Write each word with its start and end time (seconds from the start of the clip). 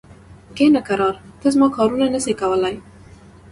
کښینه 0.55 0.81
کرار! 0.87 1.15
ته 1.39 1.47
زما 1.55 1.67
کارونه 1.77 2.05
نه 2.13 2.19
سې 2.25 2.33
کولای. 2.41 2.75